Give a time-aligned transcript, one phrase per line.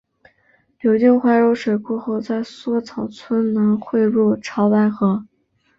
[0.79, 5.27] 流经怀柔水库后在梭草村南汇入潮白河。